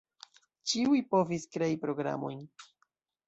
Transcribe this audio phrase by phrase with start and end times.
[0.71, 2.41] Ĉiuj povis krei programojn.